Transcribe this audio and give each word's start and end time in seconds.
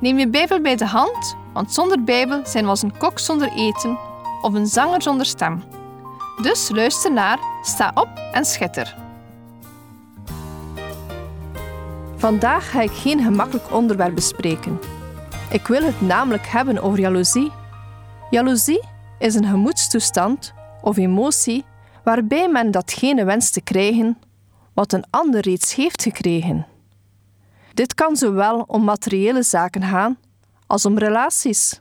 Neem 0.00 0.18
je 0.18 0.28
Bijbel 0.28 0.60
bij 0.60 0.76
de 0.76 0.86
hand, 0.86 1.36
want 1.52 1.72
zonder 1.72 2.04
Bijbel 2.04 2.40
zijn 2.46 2.64
we 2.64 2.70
als 2.70 2.82
een 2.82 2.96
kok 2.96 3.18
zonder 3.18 3.52
eten 3.52 3.98
of 4.42 4.54
een 4.54 4.66
zanger 4.66 5.02
zonder 5.02 5.26
stem. 5.26 5.62
Dus 6.42 6.70
luister 6.72 7.12
naar, 7.12 7.38
sta 7.62 7.90
op 7.94 8.08
en 8.32 8.44
schitter. 8.44 8.96
Vandaag 12.16 12.70
ga 12.70 12.80
ik 12.80 12.90
geen 12.90 13.22
gemakkelijk 13.22 13.72
onderwerp 13.72 14.14
bespreken. 14.14 14.78
Ik 15.50 15.66
wil 15.66 15.82
het 15.82 16.00
namelijk 16.00 16.46
hebben 16.46 16.82
over 16.82 16.98
jaloezie. 16.98 17.52
Jaloezie 18.30 18.82
is 19.18 19.34
een 19.34 19.46
gemoedstoestand 19.46 20.54
of 20.82 20.96
emotie 20.96 21.64
waarbij 22.04 22.48
men 22.48 22.70
datgene 22.70 23.24
wenst 23.24 23.52
te 23.52 23.60
krijgen 23.60 24.18
wat 24.74 24.92
een 24.92 25.04
ander 25.10 25.40
reeds 25.40 25.74
heeft 25.74 26.02
gekregen. 26.02 26.66
Dit 27.74 27.94
kan 27.94 28.16
zowel 28.16 28.60
om 28.66 28.84
materiële 28.84 29.42
zaken 29.42 29.82
gaan 29.82 30.18
als 30.66 30.86
om 30.86 30.98
relaties. 30.98 31.80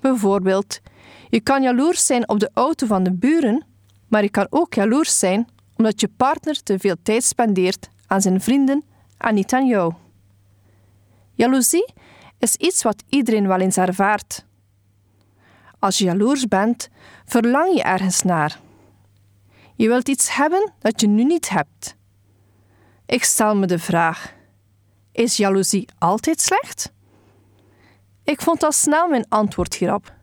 Bijvoorbeeld, 0.00 0.80
je 1.28 1.40
kan 1.40 1.62
jaloers 1.62 2.06
zijn 2.06 2.28
op 2.28 2.38
de 2.38 2.50
auto 2.54 2.86
van 2.86 3.02
de 3.02 3.12
buren, 3.12 3.64
maar 4.08 4.22
je 4.22 4.30
kan 4.30 4.46
ook 4.50 4.74
jaloers 4.74 5.18
zijn 5.18 5.48
omdat 5.76 6.00
je 6.00 6.08
partner 6.16 6.62
te 6.62 6.78
veel 6.78 6.96
tijd 7.02 7.24
spendeert 7.24 7.88
aan 8.06 8.20
zijn 8.20 8.40
vrienden 8.40 8.84
en 9.18 9.34
niet 9.34 9.52
aan 9.52 9.66
jou. 9.66 9.94
Jaloezie 11.34 11.92
is 12.38 12.56
iets 12.56 12.82
wat 12.82 13.02
iedereen 13.08 13.46
wel 13.46 13.60
eens 13.60 13.76
ervaart. 13.76 14.44
Als 15.78 15.98
je 15.98 16.04
jaloers 16.04 16.48
bent, 16.48 16.88
verlang 17.24 17.74
je 17.74 17.82
ergens 17.82 18.22
naar. 18.22 18.60
Je 19.76 19.88
wilt 19.88 20.08
iets 20.08 20.36
hebben 20.36 20.72
dat 20.78 21.00
je 21.00 21.06
nu 21.06 21.24
niet 21.24 21.48
hebt. 21.48 21.96
Ik 23.06 23.24
stel 23.24 23.56
me 23.56 23.66
de 23.66 23.78
vraag: 23.78 24.34
is 25.12 25.36
jaloezie 25.36 25.88
altijd 25.98 26.40
slecht? 26.40 26.92
Ik 28.24 28.40
vond 28.40 28.62
al 28.62 28.72
snel 28.72 29.08
mijn 29.08 29.28
antwoord 29.28 29.74
hierop. 29.74 30.14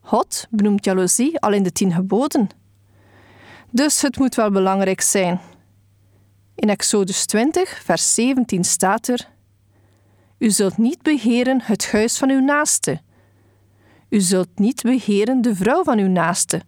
God 0.00 0.46
benoemt 0.50 0.84
jaloezie 0.84 1.40
al 1.40 1.52
in 1.52 1.62
de 1.62 1.72
tien 1.72 1.92
geboden. 1.92 2.48
Dus 3.70 4.02
het 4.02 4.18
moet 4.18 4.34
wel 4.34 4.50
belangrijk 4.50 5.00
zijn. 5.00 5.40
In 6.54 6.68
Exodus 6.68 7.26
20, 7.26 7.82
vers 7.82 8.14
17 8.14 8.64
staat 8.64 9.08
er: 9.08 9.28
U 10.38 10.50
zult 10.50 10.78
niet 10.78 11.02
beheren 11.02 11.60
het 11.62 11.90
huis 11.92 12.18
van 12.18 12.30
uw 12.30 12.40
naaste. 12.40 13.00
U 14.08 14.20
zult 14.20 14.58
niet 14.58 14.82
beheren 14.82 15.42
de 15.42 15.54
vrouw 15.54 15.84
van 15.84 15.98
uw 15.98 16.08
naaste, 16.08 16.62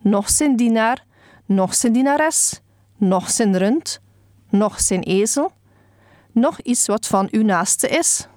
noch 0.00 0.30
zijn 0.30 0.56
dienaar, 0.56 1.04
noch 1.46 1.74
zijn 1.74 1.92
dienares, 1.92 2.60
noch 2.96 3.30
zijn 3.30 3.58
rund, 3.58 4.00
noch 4.48 4.80
zijn 4.80 5.02
ezel, 5.02 5.52
noch 6.40 6.60
iets 6.60 6.86
wat 6.86 7.06
van 7.06 7.28
uw 7.30 7.42
naaste 7.42 7.88
is. 7.88 8.28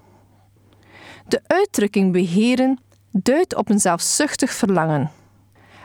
De 1.27 1.41
uitdrukking 1.47 2.11
beheren 2.11 2.79
duidt 3.11 3.55
op 3.55 3.69
een 3.69 3.79
zelfzuchtig 3.79 4.51
verlangen. 4.51 5.11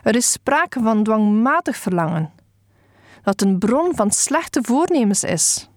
Er 0.02 0.16
is 0.16 0.32
sprake 0.32 0.80
van 0.80 1.02
dwangmatig 1.02 1.76
verlangen, 1.76 2.32
dat 3.22 3.40
een 3.40 3.58
bron 3.58 3.94
van 3.94 4.10
slechte 4.10 4.60
voornemens 4.62 5.24
is. 5.24 5.68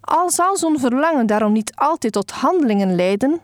Al 0.00 0.30
zal 0.30 0.56
zo'n 0.56 0.78
verlangen 0.78 1.26
daarom 1.26 1.52
niet 1.52 1.74
altijd 1.74 2.12
tot 2.12 2.30
handelingen 2.30 2.94
leiden, 2.94 3.40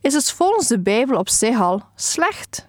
is 0.00 0.14
het 0.14 0.30
volgens 0.30 0.66
de 0.66 0.80
Bijbel 0.80 1.18
op 1.18 1.28
zich 1.28 1.60
al 1.60 1.82
slecht. 1.94 2.66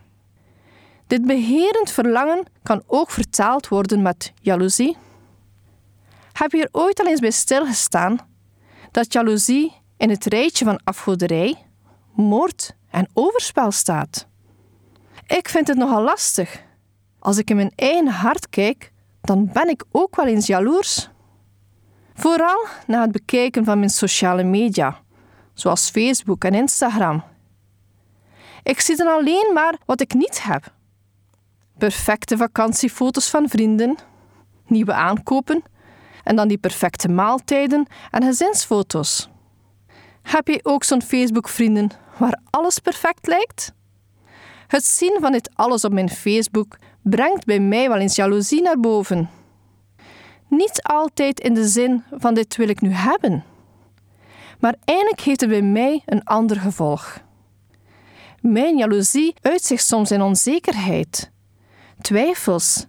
Dit 1.08 1.26
beherend 1.26 1.92
verlangen 1.92 2.46
kan 2.64 2.84
ook 2.88 3.12
vertaald 3.12 3.68
worden 3.68 4.02
met 4.02 4.34
jaloezie. 4.42 4.98
Heb 6.32 6.52
je 6.52 6.62
er 6.62 6.70
ooit 6.72 7.00
al 7.00 7.08
eens 7.08 7.20
bij 7.20 7.32
stilgestaan 7.32 8.20
dat 8.94 9.14
jaloezie 9.14 9.74
in 9.98 10.10
het 10.10 10.26
rijtje 10.26 10.66
van 10.66 10.80
afgoderij, 10.84 11.56
moord 12.16 12.76
en 12.90 13.08
overspel 13.14 13.72
staat? 13.72 14.28
Ik 15.28 15.50
vind 15.50 15.68
het 15.68 15.78
nogal 15.78 16.04
lastig. 16.04 16.64
Als 17.20 17.38
ik 17.38 17.50
in 17.50 17.56
mijn 17.56 17.72
eigen 17.76 18.08
hart 18.08 18.50
kijk, 18.50 18.92
dan 19.22 19.50
ben 19.54 19.70
ik 19.70 19.84
ook 19.92 20.16
wel 20.16 20.26
eens 20.26 20.48
jaloers. 20.48 21.10
Vooral 22.14 22.66
na 22.88 23.02
het 23.02 23.12
bekijken 23.12 23.66
van 23.66 23.78
mijn 23.78 23.90
sociale 23.90 24.44
media, 24.44 25.00
zoals 25.54 25.90
Facebook 25.90 26.44
en 26.44 26.54
Instagram. 26.54 27.24
Ik 28.64 28.80
zie 28.80 28.96
dan 28.96 29.08
alleen 29.08 29.52
maar 29.54 29.78
wat 29.86 30.02
ik 30.02 30.14
niet 30.14 30.44
heb. 30.44 30.74
Perfecte 31.78 32.38
vakantiefoto's 32.38 33.30
van 33.30 33.50
vrienden, 33.50 33.96
nieuwe 34.68 34.94
aankopen 34.94 35.64
en 36.24 36.36
dan 36.36 36.48
die 36.48 36.58
perfecte 36.58 37.08
maaltijden 37.08 37.88
en 38.12 38.24
gezinsfoto's. 38.24 39.30
Heb 40.22 40.48
je 40.48 40.60
ook 40.64 40.84
zo'n 40.84 41.02
Facebook-vrienden 41.02 41.90
waar 42.18 42.40
alles 42.50 42.80
perfect 42.80 43.28
lijkt? 43.28 43.74
Het 44.68 44.86
zien 44.86 45.18
van 45.20 45.32
dit 45.32 45.50
alles 45.54 45.86
op 45.86 45.94
mijn 45.94 46.10
Facebook 46.10 46.78
brengt 47.02 47.46
bij 47.46 47.60
mij 47.60 47.90
wel 47.90 47.98
eens 47.98 48.16
jaloezie 48.16 48.62
naar 48.62 48.80
boven. 48.80 49.30
Niet 50.48 50.84
altijd 50.84 51.40
in 51.40 51.54
de 51.54 51.68
zin 51.68 52.04
van 52.12 52.34
dit 52.34 52.56
wil 52.56 52.70
ik 52.70 52.82
nu 52.82 52.90
hebben. 52.90 53.44
Maar 54.60 54.76
eigenlijk 54.84 55.22
heeft 55.22 55.42
het 55.42 55.50
bij 55.50 55.62
mij 55.62 56.02
een 56.06 56.24
ander 56.24 56.60
gevolg. 56.60 57.22
Mijn 58.42 58.78
jaloezie 58.78 59.36
uit 59.42 59.64
zich 59.64 59.82
soms 59.82 60.12
in 60.12 60.22
onzekerheid, 60.22 61.32
twijfels 62.02 62.86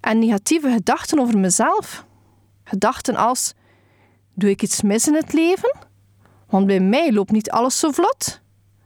en 0.00 0.18
negatieve 0.18 0.70
gedachten 0.70 1.18
over 1.18 1.38
mezelf. 1.38 2.04
Gedachten 2.70 3.16
als: 3.16 3.54
doe 4.34 4.50
ik 4.50 4.62
iets 4.62 4.82
mis 4.82 5.06
in 5.06 5.14
het 5.14 5.32
leven? 5.32 5.76
Want 6.48 6.66
bij 6.66 6.80
mij 6.80 7.12
loopt 7.12 7.30
niet 7.30 7.50
alles 7.50 7.78
zo 7.78 7.90
vlot. 7.90 8.40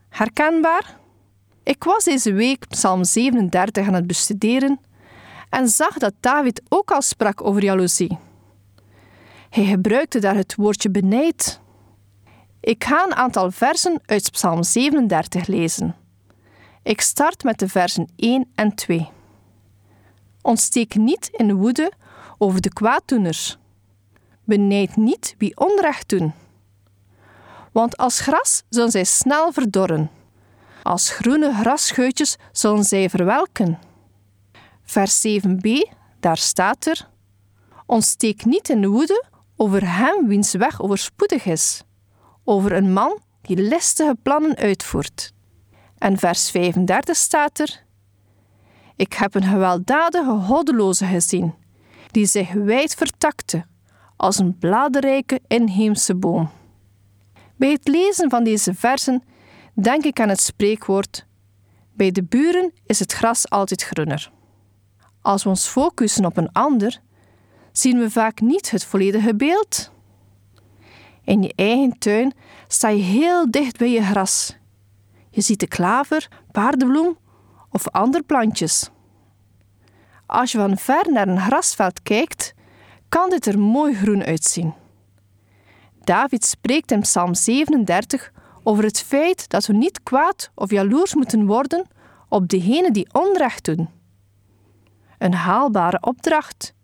Herkenbaar? 0.08 0.98
Ik 1.62 1.84
was 1.84 2.04
deze 2.04 2.32
week 2.32 2.68
Psalm 2.68 3.04
37 3.04 3.86
aan 3.86 3.94
het 3.94 4.06
bestuderen 4.06 4.80
en 5.50 5.68
zag 5.68 5.98
dat 5.98 6.12
David 6.20 6.62
ook 6.68 6.90
al 6.90 7.02
sprak 7.02 7.44
over 7.44 7.62
jaloezie. 7.62 8.18
Hij 9.50 9.64
gebruikte 9.64 10.18
daar 10.18 10.36
het 10.36 10.54
woordje 10.54 10.90
benijd. 10.90 11.60
Ik 12.60 12.84
ga 12.84 13.04
een 13.04 13.14
aantal 13.14 13.50
versen 13.50 14.00
uit 14.06 14.30
Psalm 14.30 14.62
37 14.62 15.46
lezen. 15.46 15.94
Ik 16.82 17.00
start 17.00 17.42
met 17.42 17.58
de 17.58 17.68
versen 17.68 18.08
1 18.16 18.50
en 18.54 18.74
2. 18.74 19.08
Ontsteek 20.42 20.94
niet 20.94 21.28
in 21.32 21.54
woede 21.54 21.92
over 22.38 22.60
de 22.60 22.72
kwaaddoeners. 22.72 23.58
Benijd 24.44 24.96
niet 24.96 25.34
wie 25.38 25.56
onrecht 25.56 26.08
doen. 26.08 26.32
Want 27.72 27.96
als 27.96 28.20
gras 28.20 28.62
zullen 28.68 28.90
zij 28.90 29.04
snel 29.04 29.52
verdorren. 29.52 30.10
Als 30.82 31.10
groene 31.10 31.52
grasscheutjes 31.52 32.36
zullen 32.52 32.84
zij 32.84 33.10
verwelken. 33.10 33.78
Vers 34.82 35.26
7b, 35.26 35.90
daar 36.20 36.36
staat 36.36 36.86
er: 36.86 37.08
Ontsteek 37.86 38.44
niet 38.44 38.68
in 38.68 38.86
woede 38.86 39.24
over 39.56 39.96
hem 39.96 40.28
wiens 40.28 40.52
weg 40.52 40.82
overspoedig 40.82 41.44
is, 41.44 41.82
over 42.44 42.72
een 42.72 42.92
man 42.92 43.18
die 43.42 43.56
listige 43.56 44.16
plannen 44.22 44.56
uitvoert. 44.56 45.32
En 45.98 46.18
vers 46.18 46.50
35 46.50 47.16
staat 47.16 47.58
er: 47.58 47.84
Ik 48.96 49.12
heb 49.12 49.34
een 49.34 49.44
gewelddadige 49.44 50.38
goddeloze 50.40 51.04
gezien, 51.04 51.54
die 52.10 52.26
zich 52.26 52.52
wijd 52.52 52.94
vertakte 52.94 53.64
als 54.24 54.38
een 54.38 54.58
bladerrijke 54.58 55.40
inheemse 55.46 56.14
boom. 56.14 56.50
Bij 57.56 57.70
het 57.70 57.88
lezen 57.88 58.30
van 58.30 58.44
deze 58.44 58.74
versen 58.74 59.22
denk 59.74 60.04
ik 60.04 60.20
aan 60.20 60.28
het 60.28 60.40
spreekwoord: 60.40 61.26
Bij 61.92 62.10
de 62.10 62.22
buren 62.22 62.72
is 62.86 62.98
het 62.98 63.12
gras 63.12 63.50
altijd 63.50 63.82
groener. 63.82 64.32
Als 65.20 65.42
we 65.42 65.48
ons 65.48 65.66
focussen 65.66 66.24
op 66.24 66.36
een 66.36 66.52
ander, 66.52 67.00
zien 67.72 67.98
we 67.98 68.10
vaak 68.10 68.40
niet 68.40 68.70
het 68.70 68.84
volledige 68.84 69.34
beeld. 69.34 69.90
In 71.24 71.42
je 71.42 71.52
eigen 71.56 71.98
tuin 71.98 72.34
sta 72.68 72.88
je 72.88 73.02
heel 73.02 73.50
dicht 73.50 73.78
bij 73.78 73.90
je 73.90 74.02
gras. 74.02 74.56
Je 75.30 75.40
ziet 75.40 75.60
de 75.60 75.68
klaver, 75.68 76.28
paardenbloem 76.52 77.18
of 77.70 77.88
andere 77.88 78.24
plantjes. 78.24 78.90
Als 80.26 80.52
je 80.52 80.58
van 80.58 80.78
ver 80.78 81.12
naar 81.12 81.28
een 81.28 81.40
grasveld 81.40 82.02
kijkt, 82.02 82.53
kan 83.14 83.30
dit 83.30 83.46
er 83.46 83.58
mooi 83.58 83.94
groen 83.94 84.24
uitzien. 84.24 84.74
David 86.04 86.44
spreekt 86.44 86.90
in 86.90 87.00
Psalm 87.00 87.34
37 87.34 88.32
over 88.62 88.84
het 88.84 89.00
feit 89.02 89.48
dat 89.48 89.66
we 89.66 89.72
niet 89.72 90.02
kwaad 90.02 90.50
of 90.54 90.70
jaloers 90.70 91.14
moeten 91.14 91.46
worden 91.46 91.86
op 92.28 92.48
degenen 92.48 92.92
die 92.92 93.08
onrecht 93.12 93.64
doen. 93.64 93.88
Een 95.18 95.34
haalbare 95.34 95.98
opdracht. 96.00 96.74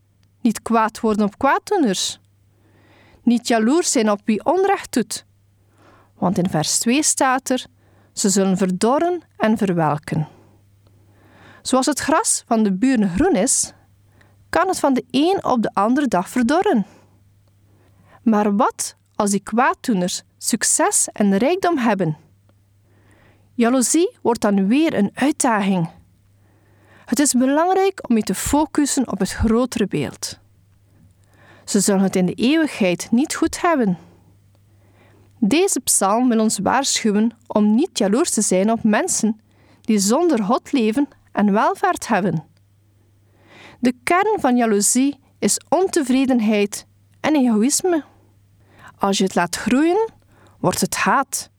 Niet 0.41 0.63
kwaad 0.63 1.01
worden 1.01 1.27
op 1.27 1.39
kwaaddoeners. 1.39 2.21
Niet 3.23 3.49
jaloers 3.49 3.93
zijn 3.93 4.11
op 4.11 4.21
wie 4.25 4.45
onrecht 4.45 4.93
doet. 4.93 5.27
Want 6.19 6.39
in 6.39 6.51
vers 6.51 6.79
2 6.79 7.03
staat 7.03 7.51
er: 7.51 7.67
ze 8.13 8.29
zullen 8.29 8.57
verdorren 8.57 9.23
en 9.37 9.59
verwelken. 9.59 10.29
Zoals 11.63 11.87
het 11.87 12.01
gras 12.01 12.45
van 12.47 12.63
de 12.63 12.73
buren 12.73 13.09
groen 13.09 13.35
is, 13.35 13.73
kan 14.51 14.69
het 14.69 14.79
van 14.79 14.95
de 14.95 15.05
een 15.11 15.45
op 15.45 15.63
de 15.63 15.71
andere 15.73 16.09
dag 16.09 16.29
verdorren. 16.29 16.87
Maar 18.23 18.57
wat 18.57 18.97
als 19.15 19.31
die 19.31 19.41
kwaaddoeners 19.41 20.23
succes 20.39 21.09
en 21.13 21.37
rijkdom 21.37 21.79
hebben? 21.79 22.17
Jaloezie 23.55 24.17
wordt 24.23 24.41
dan 24.41 24.67
weer 24.67 24.95
een 24.95 25.11
uitdaging. 25.15 25.89
Het 27.05 27.19
is 27.19 27.33
belangrijk 27.33 28.09
om 28.09 28.17
je 28.17 28.23
te 28.23 28.35
focussen 28.35 29.11
op 29.13 29.19
het 29.19 29.33
grotere 29.33 29.87
beeld. 29.87 30.39
Ze 31.65 31.81
zullen 31.81 32.03
het 32.03 32.17
in 32.17 32.27
de 32.27 32.35
eeuwigheid 32.35 33.09
niet 33.11 33.35
goed 33.35 33.61
hebben. 33.61 33.99
Deze 35.39 35.81
psalm 35.81 36.29
wil 36.29 36.41
ons 36.41 36.59
waarschuwen 36.59 37.33
om 37.47 37.75
niet 37.75 37.99
jaloers 37.99 38.31
te 38.31 38.43
zijn 38.43 38.71
op 38.71 38.83
mensen 38.83 39.41
die 39.81 39.99
zonder 39.99 40.43
God 40.43 40.73
leven 40.73 41.09
en 41.33 41.53
welvaart 41.53 42.09
hebben. 42.09 42.45
De 43.81 43.95
kern 44.05 44.41
van 44.41 44.57
jaloezie 44.57 45.19
is 45.39 45.61
ontevredenheid 45.69 46.87
en 47.21 47.35
egoïsme. 47.35 48.05
Als 48.99 49.19
je 49.19 49.25
het 49.25 49.35
laat 49.35 49.57
groeien, 49.57 50.11
wordt 50.59 50.81
het 50.81 50.97
haat 50.97 51.51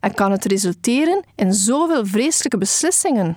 en 0.00 0.14
kan 0.14 0.30
het 0.30 0.44
resulteren 0.44 1.24
in 1.34 1.52
zoveel 1.52 2.06
vreselijke 2.06 2.58
beslissingen. 2.58 3.36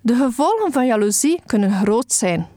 De 0.00 0.14
gevolgen 0.14 0.72
van 0.72 0.86
jaloezie 0.86 1.40
kunnen 1.46 1.72
groot 1.72 2.12
zijn. 2.12 2.48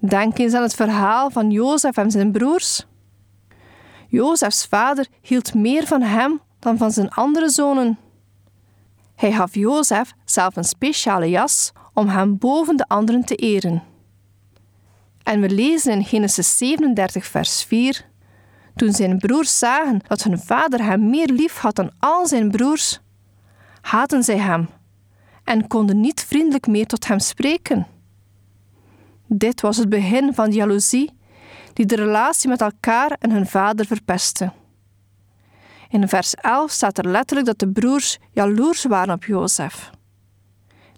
Denk 0.00 0.38
eens 0.38 0.54
aan 0.54 0.62
het 0.62 0.74
verhaal 0.74 1.30
van 1.30 1.50
Jozef 1.50 1.96
en 1.96 2.10
zijn 2.10 2.32
broers. 2.32 2.86
Jozefs 4.08 4.66
vader 4.66 5.06
hield 5.20 5.54
meer 5.54 5.86
van 5.86 6.02
hem 6.02 6.40
dan 6.58 6.76
van 6.76 6.90
zijn 6.90 7.10
andere 7.10 7.48
zonen. 7.48 7.98
Hij 9.14 9.32
gaf 9.32 9.54
Jozef 9.54 10.12
zelf 10.24 10.56
een 10.56 10.64
speciale 10.64 11.30
jas 11.30 11.72
om 11.94 12.08
hem 12.08 12.38
boven 12.38 12.76
de 12.76 12.88
anderen 12.88 13.24
te 13.24 13.34
eren. 13.34 13.82
En 15.22 15.40
we 15.40 15.50
lezen 15.50 15.92
in 15.92 16.04
Genesis 16.04 16.56
37, 16.58 17.26
vers 17.26 17.62
4: 17.62 18.04
Toen 18.74 18.92
zijn 18.92 19.18
broers 19.18 19.58
zagen 19.58 20.00
dat 20.08 20.22
hun 20.22 20.38
vader 20.38 20.84
hem 20.84 21.10
meer 21.10 21.28
lief 21.28 21.56
had 21.56 21.76
dan 21.76 21.90
al 21.98 22.26
zijn 22.26 22.50
broers, 22.50 23.00
haatten 23.80 24.22
zij 24.22 24.38
hem 24.38 24.68
en 25.44 25.66
konden 25.66 26.00
niet 26.00 26.24
vriendelijk 26.24 26.66
meer 26.66 26.86
tot 26.86 27.06
hem 27.06 27.18
spreken. 27.18 27.86
Dit 29.26 29.60
was 29.60 29.76
het 29.76 29.88
begin 29.88 30.34
van 30.34 30.52
jaloezie 30.52 31.12
die 31.72 31.86
de 31.86 31.96
relatie 31.96 32.48
met 32.48 32.60
elkaar 32.60 33.16
en 33.18 33.30
hun 33.30 33.46
vader 33.46 33.86
verpestte. 33.86 34.52
In 35.88 36.08
vers 36.08 36.34
11 36.34 36.70
staat 36.70 36.98
er 36.98 37.08
letterlijk 37.08 37.46
dat 37.46 37.58
de 37.58 37.68
broers 37.68 38.18
jaloers 38.30 38.84
waren 38.84 39.14
op 39.14 39.24
Jozef. 39.24 39.90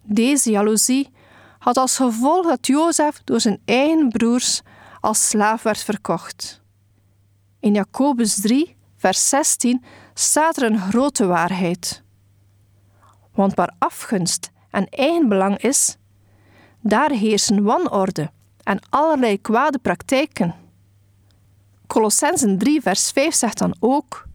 Deze 0.09 0.51
jaloezie 0.51 1.11
had 1.59 1.77
als 1.77 1.97
gevolg 1.97 2.47
dat 2.47 2.67
Jozef 2.67 3.21
door 3.25 3.41
zijn 3.41 3.61
eigen 3.65 4.09
broers 4.09 4.63
als 5.01 5.29
slaaf 5.29 5.63
werd 5.63 5.79
verkocht. 5.79 6.61
In 7.61 7.75
Jacobus 7.75 8.41
3, 8.41 8.77
vers 8.97 9.29
16 9.29 9.85
staat 10.15 10.57
er 10.57 10.63
een 10.63 10.79
grote 10.79 11.27
waarheid. 11.27 12.03
Want 13.35 13.55
waar 13.55 13.75
afgunst 13.79 14.51
en 14.71 14.89
eigenbelang 14.89 15.59
is, 15.59 15.97
daar 16.81 17.11
heersen 17.11 17.63
wanorde 17.63 18.31
en 18.63 18.79
allerlei 18.89 19.41
kwade 19.41 19.79
praktijken. 19.79 20.55
Colossensen 21.87 22.59
3, 22.59 22.83
vers 22.83 23.11
5 23.11 23.35
zegt 23.35 23.59
dan 23.59 23.77
ook: 23.79 24.27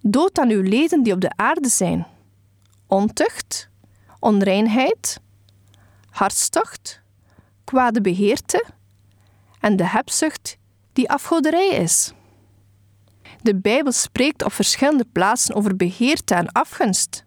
Dood 0.00 0.38
aan 0.38 0.50
uw 0.50 0.62
leden 0.62 1.02
die 1.02 1.12
op 1.12 1.20
de 1.20 1.32
aarde 1.36 1.68
zijn: 1.68 2.06
ontucht, 2.86 3.68
onreinheid, 4.20 5.20
hartstocht, 6.10 7.00
kwade 7.64 8.00
beheerte 8.00 8.64
en 9.60 9.76
de 9.76 9.86
hebzucht 9.86 10.56
die 10.92 11.10
afgoderij 11.10 11.68
is. 11.68 12.12
De 13.42 13.56
Bijbel 13.56 13.92
spreekt 13.92 14.44
op 14.44 14.52
verschillende 14.52 15.06
plaatsen 15.12 15.54
over 15.54 15.76
beheerte 15.76 16.34
en 16.34 16.52
afgunst. 16.52 17.24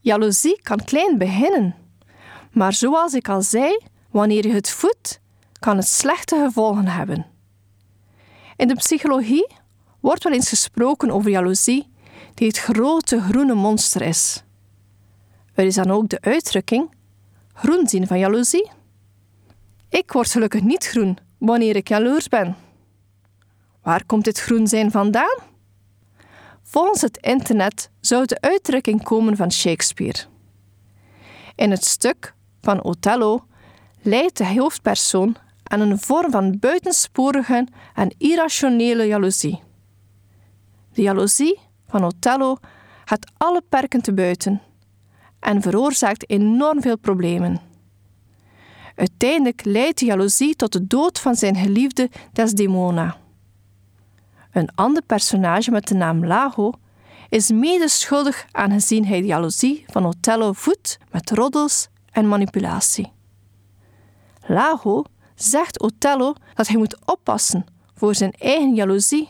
Jaloezie 0.00 0.60
kan 0.62 0.84
klein 0.84 1.18
beginnen, 1.18 1.74
maar 2.52 2.72
zoals 2.72 3.14
ik 3.14 3.28
al 3.28 3.42
zei, 3.42 3.78
wanneer 4.10 4.46
je 4.46 4.52
het 4.52 4.70
voedt, 4.70 5.20
kan 5.58 5.76
het 5.76 5.88
slechte 5.88 6.42
gevolgen 6.44 6.86
hebben. 6.86 7.26
In 8.56 8.68
de 8.68 8.74
psychologie 8.74 9.46
wordt 10.00 10.24
wel 10.24 10.32
eens 10.32 10.48
gesproken 10.48 11.10
over 11.10 11.30
jaloezie, 11.30 11.92
die 12.34 12.46
het 12.46 12.58
grote 12.58 13.20
groene 13.20 13.54
monster 13.54 14.02
is. 14.02 14.42
Er 15.58 15.64
is 15.64 15.74
dan 15.74 15.90
ook 15.90 16.08
de 16.08 16.20
uitdrukking 16.20 16.90
groen 17.52 17.88
zien 17.88 18.06
van 18.06 18.18
jaloezie. 18.18 18.70
Ik 19.88 20.12
word 20.12 20.30
gelukkig 20.30 20.62
niet 20.62 20.86
groen 20.86 21.18
wanneer 21.38 21.76
ik 21.76 21.88
jaloers 21.88 22.28
ben. 22.28 22.56
Waar 23.82 24.04
komt 24.04 24.24
dit 24.24 24.40
groen 24.40 24.66
zijn 24.66 24.90
vandaan? 24.90 25.38
Volgens 26.62 27.00
het 27.00 27.16
internet 27.16 27.90
zou 28.00 28.26
de 28.26 28.40
uitdrukking 28.40 29.02
komen 29.02 29.36
van 29.36 29.52
Shakespeare. 29.52 30.18
In 31.54 31.70
het 31.70 31.84
stuk 31.84 32.34
van 32.60 32.82
Othello 32.82 33.46
leidt 34.02 34.36
de 34.36 34.46
hoofdpersoon 34.46 35.36
aan 35.62 35.80
een 35.80 35.98
vorm 35.98 36.30
van 36.30 36.58
buitensporige 36.58 37.66
en 37.94 38.14
irrationele 38.18 39.04
jaloezie. 39.04 39.62
De 40.92 41.02
jaloezie 41.02 41.58
van 41.86 42.04
Othello 42.04 42.56
gaat 43.04 43.32
alle 43.36 43.62
perken 43.68 44.02
te 44.02 44.12
buiten 44.12 44.62
en 45.40 45.62
veroorzaakt 45.62 46.30
enorm 46.30 46.82
veel 46.82 46.98
problemen. 46.98 47.60
Uiteindelijk 48.94 49.64
leidt 49.64 49.98
de 49.98 50.04
jaloezie 50.04 50.56
tot 50.56 50.72
de 50.72 50.86
dood 50.86 51.18
van 51.18 51.34
zijn 51.34 51.56
geliefde 51.56 52.10
Desdemona. 52.32 53.16
Een 54.52 54.68
ander 54.74 55.02
personage 55.02 55.70
met 55.70 55.88
de 55.88 55.94
naam 55.94 56.26
Lago 56.26 56.72
is 57.28 57.50
mede 57.50 57.88
schuldig 57.88 58.46
aangezien 58.50 59.06
hij 59.06 59.20
de 59.20 59.26
jaloezie 59.26 59.84
van 59.86 60.06
Othello 60.06 60.52
voedt 60.52 60.98
met 61.10 61.30
roddels 61.30 61.88
en 62.10 62.28
manipulatie. 62.28 63.12
Lago 64.46 65.04
zegt 65.34 65.80
Othello 65.80 66.34
dat 66.54 66.66
hij 66.66 66.76
moet 66.76 67.06
oppassen 67.06 67.66
voor 67.94 68.14
zijn 68.14 68.32
eigen 68.32 68.74
jaloezie, 68.74 69.28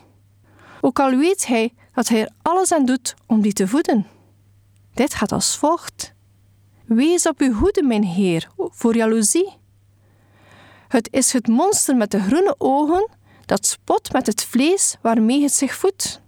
ook 0.81 1.01
al 1.01 1.17
weet 1.17 1.47
hij 1.47 1.73
dat 1.93 2.09
hij 2.09 2.21
er 2.21 2.31
alles 2.43 2.73
aan 2.73 2.85
doet 2.85 3.15
om 3.27 3.41
die 3.41 3.53
te 3.53 3.69
voeden. 3.69 4.07
Dit 4.95 5.15
gaat 5.15 5.33
als 5.33 5.57
volgt. 5.57 6.15
Wees 6.85 7.27
op 7.27 7.41
uw 7.41 7.53
hoede, 7.53 7.83
mijn 7.83 8.05
heer, 8.05 8.49
voor 8.57 8.97
jaloezie. 8.97 9.57
Het 10.89 11.09
is 11.13 11.33
het 11.33 11.47
monster 11.47 11.97
met 11.97 12.11
de 12.11 12.21
groene 12.21 12.55
ogen 12.59 13.09
dat 13.45 13.67
spot 13.67 14.13
met 14.13 14.27
het 14.27 14.45
vlees 14.45 14.97
waarmee 15.03 15.43
het 15.43 15.53
zich 15.53 15.75
voedt. 15.75 16.21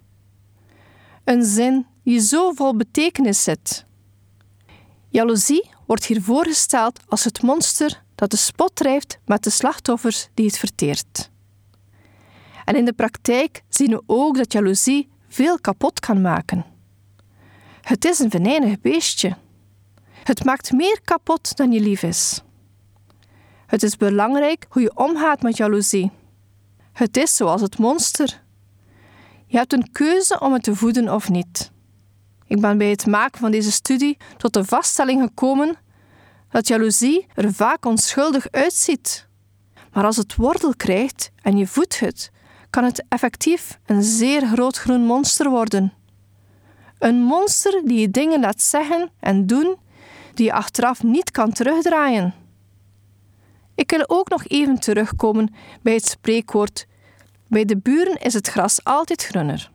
Een 1.24 1.44
zin 1.44 1.86
die 2.04 2.20
zo 2.20 2.52
vol 2.52 2.76
betekenis 2.76 3.42
zit. 3.42 3.84
Jaloezie 5.08 5.70
wordt 5.86 6.04
hier 6.04 6.22
voorgesteld 6.22 7.00
als 7.08 7.24
het 7.24 7.42
monster 7.42 8.02
dat 8.14 8.30
de 8.30 8.36
spot 8.36 8.76
drijft 8.76 9.18
met 9.24 9.42
de 9.42 9.50
slachtoffers 9.50 10.28
die 10.34 10.46
het 10.46 10.58
verteert. 10.58 11.30
En 12.64 12.76
in 12.76 12.84
de 12.84 12.92
praktijk 12.92 13.62
zien 13.68 13.90
we 13.90 14.02
ook 14.06 14.36
dat 14.36 14.52
jaloezie 14.52 15.08
veel 15.28 15.60
kapot 15.60 16.00
kan 16.00 16.20
maken. 16.20 16.64
Het 17.90 18.04
is 18.04 18.18
een 18.18 18.30
venijnig 18.30 18.80
beestje. 18.80 19.36
Het 20.24 20.44
maakt 20.44 20.72
meer 20.72 21.00
kapot 21.04 21.56
dan 21.56 21.72
je 21.72 21.80
lief 21.80 22.02
is. 22.02 22.42
Het 23.66 23.82
is 23.82 23.96
belangrijk 23.96 24.66
hoe 24.68 24.82
je 24.82 24.96
omgaat 24.96 25.42
met 25.42 25.56
jaloezie. 25.56 26.10
Het 26.92 27.16
is 27.16 27.36
zoals 27.36 27.60
het 27.60 27.78
monster. 27.78 28.42
Je 29.46 29.56
hebt 29.56 29.72
een 29.72 29.92
keuze 29.92 30.40
om 30.40 30.52
het 30.52 30.62
te 30.62 30.74
voeden 30.74 31.14
of 31.14 31.28
niet. 31.28 31.70
Ik 32.46 32.60
ben 32.60 32.78
bij 32.78 32.90
het 32.90 33.06
maken 33.06 33.40
van 33.40 33.50
deze 33.50 33.72
studie 33.72 34.16
tot 34.36 34.52
de 34.52 34.64
vaststelling 34.64 35.22
gekomen 35.22 35.76
dat 36.50 36.68
jaloezie 36.68 37.26
er 37.34 37.52
vaak 37.52 37.84
onschuldig 37.84 38.50
uitziet. 38.50 39.28
Maar 39.92 40.04
als 40.04 40.16
het 40.16 40.36
wortel 40.36 40.74
krijgt 40.76 41.30
en 41.42 41.56
je 41.56 41.66
voedt 41.66 42.00
het, 42.00 42.30
kan 42.70 42.84
het 42.84 43.04
effectief 43.08 43.78
een 43.86 44.02
zeer 44.02 44.46
groot 44.46 44.76
groen 44.76 45.04
monster 45.04 45.50
worden. 45.50 45.99
Een 47.00 47.22
monster 47.22 47.82
die 47.84 48.00
je 48.00 48.10
dingen 48.10 48.40
laat 48.40 48.60
zeggen 48.60 49.10
en 49.20 49.46
doen 49.46 49.76
die 50.34 50.46
je 50.46 50.52
achteraf 50.52 51.02
niet 51.02 51.30
kan 51.30 51.52
terugdraaien. 51.52 52.34
Ik 53.74 53.90
wil 53.90 54.04
ook 54.06 54.28
nog 54.28 54.46
even 54.46 54.80
terugkomen 54.80 55.54
bij 55.82 55.94
het 55.94 56.06
spreekwoord 56.06 56.86
Bij 57.48 57.64
de 57.64 57.76
buren 57.76 58.20
is 58.20 58.34
het 58.34 58.48
gras 58.48 58.84
altijd 58.84 59.24
groener. 59.24 59.70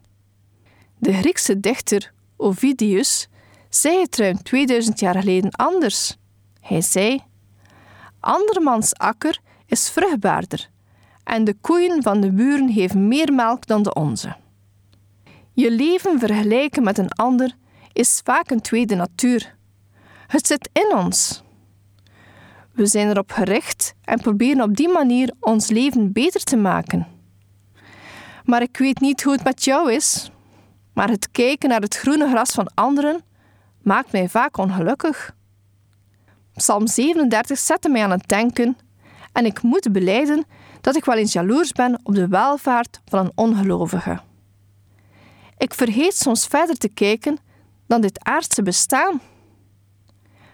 De 0.97 1.13
Griekse 1.13 1.59
dichter 1.59 2.11
Ovidius 2.37 3.27
zei 3.69 4.01
het 4.01 4.17
ruim 4.17 4.43
2000 4.43 4.99
jaar 4.99 5.15
geleden 5.19 5.51
anders. 5.51 6.17
Hij 6.61 6.81
zei: 6.81 7.23
Andermans 8.19 8.93
akker 8.93 9.39
is 9.65 9.89
vruchtbaarder 9.89 10.69
en 11.23 11.43
de 11.43 11.53
koeien 11.61 12.03
van 12.03 12.21
de 12.21 12.31
buren 12.31 12.73
geven 12.73 13.07
meer 13.07 13.33
melk 13.33 13.67
dan 13.67 13.83
de 13.83 13.93
onze. 13.93 14.35
Je 15.55 15.71
leven 15.71 16.19
vergelijken 16.19 16.83
met 16.83 16.97
een 16.97 17.09
ander 17.09 17.55
is 17.93 18.21
vaak 18.23 18.49
een 18.49 18.61
tweede 18.61 18.95
natuur. 18.95 19.55
Het 20.27 20.47
zit 20.47 20.69
in 20.73 20.95
ons. 20.95 21.43
We 22.71 22.85
zijn 22.85 23.09
erop 23.09 23.31
gericht 23.31 23.93
en 24.03 24.19
proberen 24.19 24.61
op 24.61 24.75
die 24.75 24.89
manier 24.89 25.33
ons 25.39 25.67
leven 25.67 26.11
beter 26.11 26.43
te 26.43 26.55
maken. 26.55 27.07
Maar 28.43 28.61
ik 28.61 28.77
weet 28.77 28.99
niet 28.99 29.23
hoe 29.23 29.33
het 29.33 29.43
met 29.43 29.63
jou 29.63 29.91
is, 29.93 30.31
maar 30.93 31.09
het 31.09 31.31
kijken 31.31 31.69
naar 31.69 31.81
het 31.81 31.97
groene 31.97 32.29
gras 32.29 32.51
van 32.51 32.71
anderen 32.73 33.21
maakt 33.81 34.11
mij 34.11 34.29
vaak 34.29 34.57
ongelukkig. 34.57 35.35
Psalm 36.53 36.87
37 36.87 37.57
zette 37.57 37.89
mij 37.89 38.03
aan 38.03 38.11
het 38.11 38.27
denken 38.27 38.77
en 39.31 39.45
ik 39.45 39.61
moet 39.61 39.91
beleiden 39.91 40.45
dat 40.81 40.95
ik 40.95 41.05
wel 41.05 41.17
eens 41.17 41.33
jaloers 41.33 41.71
ben 41.71 41.99
op 42.03 42.15
de 42.15 42.27
welvaart 42.27 43.01
van 43.05 43.19
een 43.19 43.31
ongelovige. 43.35 44.19
Ik 45.57 45.73
vergeet 45.73 46.15
soms 46.15 46.47
verder 46.47 46.77
te 46.77 46.89
kijken 46.89 47.37
dan 47.87 48.01
dit 48.01 48.23
aardse 48.23 48.61
bestaan. 48.61 49.21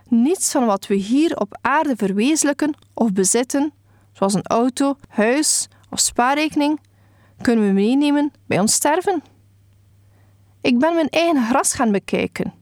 Niets 0.08 0.51
van 0.51 0.65
wat 0.65 0.88
we 0.88 0.96
hier 0.96 1.38
op 1.38 1.58
aarde 1.62 1.96
verwezenlijken 1.96 2.74
of 2.93 3.12
bezitten, 3.12 3.74
zoals 4.13 4.34
een 4.34 4.46
auto, 4.46 4.96
huis 5.08 5.67
of 5.89 6.00
spaarrekening, 6.00 6.79
kunnen 7.41 7.65
we 7.65 7.72
meenemen 7.72 8.31
bij 8.46 8.60
ons 8.60 8.74
sterven. 8.74 9.24
Ik 10.62 10.79
ben 10.79 10.93
mijn 10.93 11.10
eigen 11.10 11.46
gras 11.46 11.74
gaan 11.74 11.91
bekijken. 11.91 12.53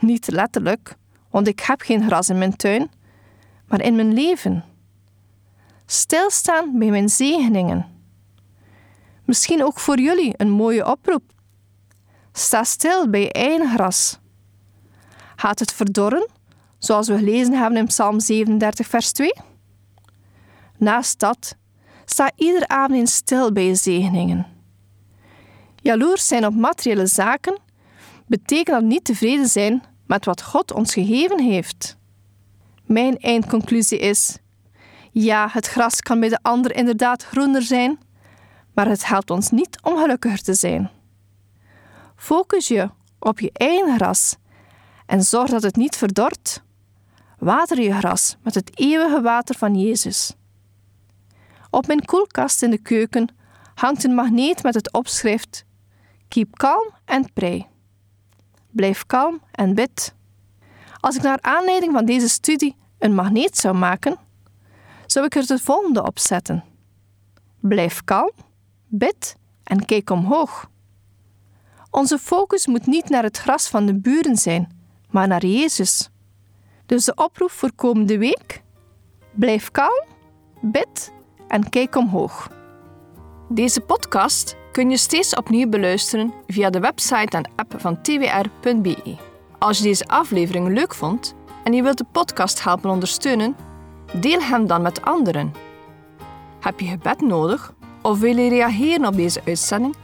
Niet 0.00 0.30
letterlijk, 0.30 0.96
want 1.30 1.46
ik 1.46 1.60
heb 1.60 1.80
geen 1.80 2.06
gras 2.06 2.28
in 2.28 2.38
mijn 2.38 2.56
tuin, 2.56 2.90
maar 3.68 3.82
in 3.82 3.96
mijn 3.96 4.12
leven. 4.12 4.64
Stilstaan 5.86 6.78
bij 6.78 6.90
mijn 6.90 7.08
zegeningen. 7.08 7.86
Misschien 9.24 9.64
ook 9.64 9.78
voor 9.78 10.00
jullie 10.00 10.34
een 10.36 10.50
mooie 10.50 10.90
oproep. 10.90 11.22
Sta 12.38 12.64
stil 12.64 13.10
bij 13.10 13.32
eigen 13.32 13.70
gras. 13.74 14.18
Gaat 15.36 15.58
het 15.58 15.72
verdorren, 15.72 16.28
zoals 16.78 17.08
we 17.08 17.18
gelezen 17.18 17.52
hebben 17.52 17.78
in 17.78 17.86
Psalm 17.86 18.20
37, 18.20 18.86
vers 18.86 19.12
2? 19.12 19.32
Naast 20.78 21.18
dat, 21.18 21.56
sta 22.04 22.30
ieder 22.34 22.68
avond 22.68 22.98
in 22.98 23.06
stil 23.06 23.52
bij 23.52 23.66
je 23.66 23.74
zegeningen. 23.74 24.46
Jaloers 25.82 26.26
zijn 26.26 26.46
op 26.46 26.54
materiële 26.54 27.06
zaken 27.06 27.58
betekent 28.26 28.80
dat 28.80 28.82
niet 28.82 29.04
tevreden 29.04 29.48
zijn 29.48 29.82
met 30.06 30.24
wat 30.24 30.42
God 30.42 30.72
ons 30.72 30.92
gegeven 30.92 31.40
heeft. 31.40 31.96
Mijn 32.84 33.18
eindconclusie 33.18 33.98
is: 33.98 34.38
ja, 35.12 35.48
het 35.52 35.66
gras 35.66 36.00
kan 36.00 36.20
bij 36.20 36.28
de 36.28 36.38
ander 36.42 36.74
inderdaad 36.74 37.24
groener 37.24 37.62
zijn, 37.62 37.98
maar 38.74 38.88
het 38.88 39.06
helpt 39.06 39.30
ons 39.30 39.50
niet 39.50 39.78
om 39.82 39.96
gelukkiger 39.96 40.42
te 40.42 40.54
zijn. 40.54 40.90
Focus 42.16 42.68
je 42.68 42.90
op 43.18 43.40
je 43.40 43.50
eigen 43.52 43.96
gras 43.96 44.36
en 45.06 45.22
zorg 45.22 45.50
dat 45.50 45.62
het 45.62 45.76
niet 45.76 45.96
verdort. 45.96 46.62
Water 47.38 47.80
je 47.80 47.92
gras 47.92 48.36
met 48.42 48.54
het 48.54 48.78
eeuwige 48.78 49.20
water 49.20 49.54
van 49.54 49.74
Jezus. 49.74 50.34
Op 51.70 51.86
mijn 51.86 52.04
koelkast 52.04 52.62
in 52.62 52.70
de 52.70 52.78
keuken 52.78 53.28
hangt 53.74 54.04
een 54.04 54.14
magneet 54.14 54.62
met 54.62 54.74
het 54.74 54.92
opschrift 54.92 55.64
Keep 56.28 56.56
calm 56.56 56.90
and 57.04 57.32
pray. 57.32 57.68
Blijf 58.70 59.06
kalm 59.06 59.40
en 59.52 59.74
bid. 59.74 60.14
Als 61.00 61.16
ik 61.16 61.22
naar 61.22 61.38
aanleiding 61.40 61.92
van 61.92 62.04
deze 62.04 62.28
studie 62.28 62.76
een 62.98 63.14
magneet 63.14 63.56
zou 63.56 63.76
maken, 63.76 64.16
zou 65.06 65.26
ik 65.26 65.34
er 65.34 65.44
het 65.46 65.60
volgende 65.60 66.02
op 66.02 66.18
zetten. 66.18 66.64
Blijf 67.60 68.04
kalm, 68.04 68.32
bid 68.86 69.36
en 69.62 69.84
kijk 69.84 70.10
omhoog. 70.10 70.70
Onze 71.96 72.18
focus 72.18 72.66
moet 72.66 72.86
niet 72.86 73.08
naar 73.08 73.22
het 73.22 73.36
gras 73.36 73.68
van 73.68 73.86
de 73.86 74.00
buren 74.00 74.36
zijn, 74.36 74.68
maar 75.10 75.28
naar 75.28 75.46
Jezus. 75.46 76.08
Dus 76.86 77.04
de 77.04 77.14
oproep 77.14 77.50
voor 77.50 77.72
komende 77.72 78.18
week: 78.18 78.62
blijf 79.32 79.70
kalm, 79.70 80.04
bid 80.60 81.12
en 81.48 81.68
kijk 81.68 81.96
omhoog. 81.96 82.50
Deze 83.48 83.80
podcast 83.80 84.56
kun 84.72 84.90
je 84.90 84.96
steeds 84.96 85.34
opnieuw 85.34 85.68
beluisteren 85.68 86.32
via 86.46 86.70
de 86.70 86.80
website 86.80 87.36
en 87.36 87.50
app 87.56 87.74
van 87.76 88.02
twr.be. 88.02 89.16
Als 89.58 89.78
je 89.78 89.84
deze 89.84 90.06
aflevering 90.06 90.68
leuk 90.68 90.94
vond 90.94 91.34
en 91.64 91.72
je 91.72 91.82
wilt 91.82 91.98
de 91.98 92.06
podcast 92.12 92.64
helpen 92.64 92.90
ondersteunen, 92.90 93.56
deel 94.20 94.40
hem 94.40 94.66
dan 94.66 94.82
met 94.82 95.02
anderen. 95.02 95.52
Heb 96.60 96.80
je 96.80 96.86
gebed 96.86 97.20
nodig 97.20 97.74
of 98.02 98.18
wil 98.18 98.36
je 98.36 98.48
reageren 98.48 99.06
op 99.06 99.14
deze 99.14 99.40
uitzending? 99.44 99.96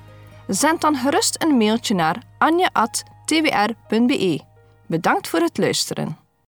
Zend 0.53 0.81
dan 0.81 0.97
gerust 0.97 1.43
een 1.43 1.57
mailtje 1.57 1.95
naar 1.95 2.23
anja.twr.be. 2.39 4.41
Bedankt 4.87 5.29
voor 5.29 5.41
het 5.41 5.59
luisteren. 5.59 6.22